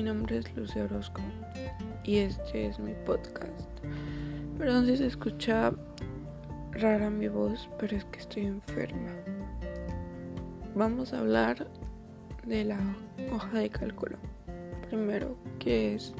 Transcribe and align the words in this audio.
mi 0.00 0.06
nombre 0.06 0.38
es 0.38 0.56
Lucia 0.56 0.84
Orozco 0.84 1.20
y 2.04 2.20
este 2.20 2.68
es 2.68 2.78
mi 2.78 2.94
podcast. 3.04 3.68
Perdón 4.56 4.86
si 4.86 4.96
se 4.96 5.08
escucha 5.08 5.74
rara 6.72 7.10
mi 7.10 7.28
voz, 7.28 7.68
pero 7.78 7.98
es 7.98 8.06
que 8.06 8.18
estoy 8.18 8.46
enferma. 8.46 9.10
Vamos 10.74 11.12
a 11.12 11.18
hablar 11.18 11.68
de 12.46 12.64
la 12.64 12.78
hoja 13.30 13.58
de 13.58 13.68
cálculo. 13.68 14.16
Primero, 14.88 15.36
¿qué 15.58 15.96
es? 15.96 16.14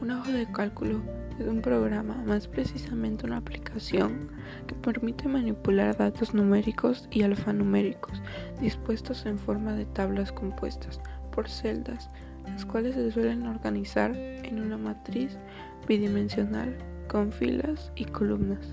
Una 0.00 0.20
hoja 0.20 0.32
de 0.32 0.50
cálculo 0.50 1.02
es 1.38 1.46
un 1.46 1.60
programa, 1.60 2.14
más 2.24 2.48
precisamente 2.48 3.26
una 3.26 3.36
aplicación 3.36 4.30
que 4.66 4.74
permite 4.76 5.28
manipular 5.28 5.94
datos 5.94 6.32
numéricos 6.32 7.06
y 7.10 7.20
alfanuméricos 7.20 8.22
dispuestos 8.62 9.26
en 9.26 9.38
forma 9.38 9.74
de 9.74 9.84
tablas 9.84 10.32
compuestas 10.32 11.00
por 11.32 11.50
celdas 11.50 12.08
las 12.52 12.64
cuales 12.64 12.94
se 12.94 13.10
suelen 13.10 13.46
organizar 13.46 14.16
en 14.16 14.60
una 14.60 14.76
matriz 14.76 15.38
bidimensional 15.86 16.76
con 17.08 17.32
filas 17.32 17.92
y 17.96 18.04
columnas. 18.04 18.66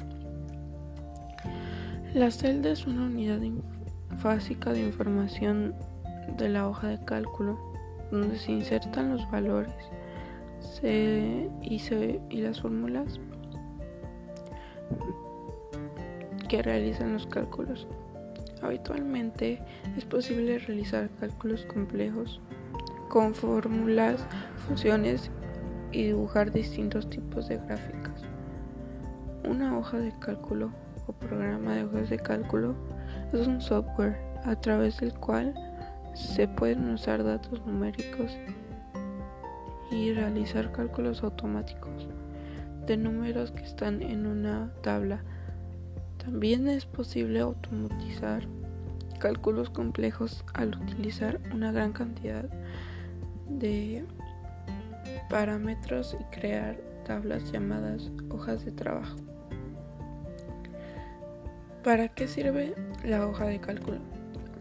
La 2.13 2.32
celda 2.32 2.71
es 2.71 2.85
una 2.88 3.05
unidad 3.05 3.40
básica 4.23 4.73
de 4.73 4.82
información 4.82 5.76
de 6.38 6.49
la 6.49 6.68
hoja 6.68 6.88
de 6.88 7.05
cálculo 7.05 7.59
donde 8.12 8.38
se 8.38 8.52
insertan 8.52 9.12
los 9.12 9.30
valores 9.32 9.73
y 10.84 12.41
las 12.41 12.62
fórmulas 12.62 13.20
que 16.48 16.62
realizan 16.62 17.13
los 17.13 17.27
cálculos. 17.27 17.88
Habitualmente 18.62 19.62
es 19.98 20.05
posible 20.05 20.59
realizar 20.59 21.09
cálculos 21.20 21.66
complejos 21.66 22.40
con 23.18 23.34
fórmulas, 23.34 24.23
funciones 24.68 25.32
y 25.91 26.04
dibujar 26.04 26.51
distintos 26.51 27.10
tipos 27.10 27.48
de 27.48 27.57
gráficas. 27.57 28.21
Una 29.43 29.76
hoja 29.76 29.98
de 29.98 30.13
cálculo 30.20 30.70
o 31.07 31.13
programa 31.13 31.74
de 31.74 31.85
hojas 31.85 32.12
de 32.12 32.20
cálculo 32.20 32.76
es 33.34 33.48
un 33.48 33.59
software 33.59 34.20
a 34.46 34.55
través 34.55 34.99
del 34.99 35.15
cual 35.15 35.55
se 36.13 36.48
pueden 36.48 36.91
usar 36.91 37.24
datos 37.24 37.65
numéricos 37.65 38.37
y 39.90 40.13
realizar 40.13 40.71
cálculos 40.71 41.24
automáticos 41.24 42.07
de 42.85 42.98
números 42.98 43.49
que 43.49 43.63
están 43.63 44.04
en 44.04 44.27
una 44.27 44.71
tabla. 44.84 45.24
También 46.24 46.68
es 46.68 46.85
posible 46.85 47.40
automatizar 47.40 48.43
cálculos 49.18 49.71
complejos 49.71 50.46
al 50.54 50.76
utilizar 50.76 51.40
una 51.52 51.71
gran 51.71 51.93
cantidad 51.93 52.43
de 52.43 52.96
parámetros 55.29 56.15
y 56.20 56.23
crear 56.35 56.77
tablas 57.05 57.51
llamadas 57.51 58.12
hojas 58.29 58.65
de 58.65 58.71
trabajo. 58.71 59.17
¿Para 61.84 62.09
qué 62.09 62.27
sirve 62.27 62.75
la 63.05 63.27
hoja 63.27 63.45
de 63.45 63.59
cálculo? 63.59 63.99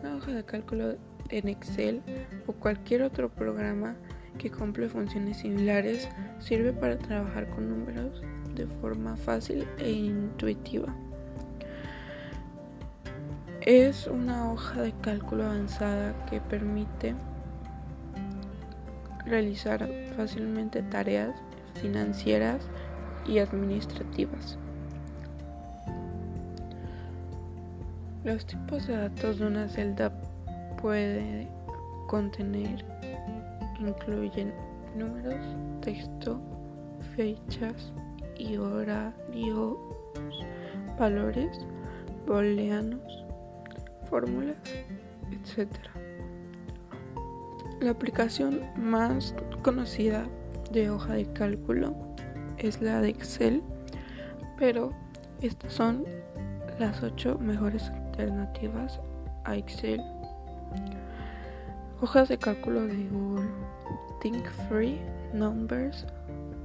Una 0.01 0.17
hoja 0.17 0.33
de 0.33 0.45
cálculo 0.45 0.97
en 1.31 1.49
Excel 1.49 2.03
o 2.47 2.53
cualquier 2.53 3.03
otro 3.03 3.29
programa 3.29 3.97
que 4.39 4.51
cumple 4.51 4.89
funciones 4.89 5.39
similares 5.39 6.09
sirve 6.39 6.73
para 6.73 6.99
trabajar 6.99 7.49
con 7.51 7.69
números 7.69 8.23
de 8.55 8.67
forma 8.67 9.17
fácil 9.17 9.67
e 9.79 9.91
intuitiva. 9.91 10.95
Es 13.63 14.07
una 14.07 14.53
hoja 14.53 14.83
de 14.83 14.93
cálculo 15.01 15.45
avanzada 15.45 16.15
que 16.27 16.41
permite 16.41 17.17
realizar 19.27 19.89
fácilmente 20.17 20.83
tareas 20.83 21.35
financieras 21.81 22.63
y 23.27 23.39
administrativas. 23.39 24.59
Los 28.25 28.47
tipos 28.47 28.87
de 28.87 28.97
datos 28.97 29.39
de 29.39 29.47
una 29.47 29.69
celda 29.69 30.13
puede 30.81 31.49
contener 32.09 32.85
incluyen 33.81 34.53
números, 34.97 35.45
texto, 35.81 36.41
fechas 37.15 37.93
y 38.39 38.57
horarios, 38.57 39.77
valores 40.99 41.67
booleanos, 42.27 43.25
fórmulas, 44.09 44.57
etc. 45.31 45.69
La 47.81 47.91
aplicación 47.91 48.63
más 48.75 49.35
conocida 49.63 50.27
de 50.73 50.89
hoja 50.89 51.13
de 51.13 51.31
cálculo 51.35 51.95
es 52.57 52.81
la 52.81 53.03
de 53.03 53.11
Excel, 53.11 53.63
pero 54.59 54.93
estas 55.43 55.75
son 55.75 56.05
las 56.79 57.03
ocho 57.03 57.39
mejores 57.39 57.91
alternativas 57.91 58.99
a 59.45 59.57
Excel. 59.57 60.01
Hojas 62.01 62.31
de 62.31 62.39
cálculo 62.39 62.81
de 62.87 63.09
Google, 63.09 63.49
Think 64.23 64.47
Free, 64.69 64.99
Numbers, 65.35 66.07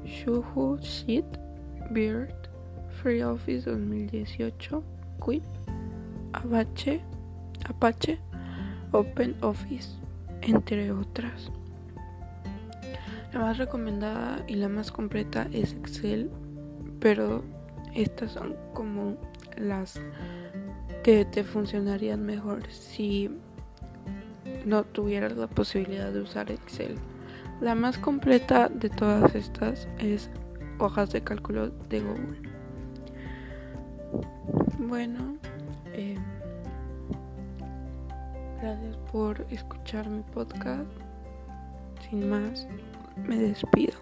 Shuhu 0.06 0.78
Sheet, 0.78 1.26
Beard, 1.90 2.34
Free 3.04 3.22
Office 3.22 3.70
2018, 3.70 4.82
Quip, 5.24 5.44
Apache, 6.32 7.02
Apache, 7.66 8.18
Open 8.94 9.36
Office 9.42 10.01
entre 10.42 10.92
otras. 10.92 11.52
La 13.34 13.40
más 13.40 13.58
recomendada 13.58 14.44
y 14.48 14.56
la 14.56 14.68
más 14.68 14.92
completa 14.92 15.48
es 15.54 15.74
Excel, 15.74 16.30
pero 17.00 17.44
estas 17.96 18.34
son 18.34 18.56
como 18.74 19.16
las 19.58 20.02
que 21.04 21.26
te 21.26 21.44
funcionarían 21.44 22.26
mejor 22.26 22.68
si 22.70 23.30
no 24.66 24.84
tuvieras 24.84 25.36
la 25.38 25.48
posibilidad 25.48 26.12
de 26.12 26.22
usar 26.22 26.52
Excel. 26.52 26.96
La 27.62 27.76
más 27.76 27.98
completa 27.98 28.70
de 28.70 28.90
todas 28.90 29.34
estas 29.36 29.88
es 30.00 30.30
hojas 30.80 31.12
de 31.12 31.22
cálculo 31.22 31.70
de 31.70 32.02
Google. 32.02 32.52
Bueno, 34.80 35.38
eh, 35.94 36.18
Gracias 38.62 38.96
por 39.12 39.46
escuchar 39.50 40.08
mi 40.08 40.22
podcast. 40.22 40.86
Sin 42.08 42.30
más, 42.30 42.68
me 43.18 43.36
despido. 43.36 43.94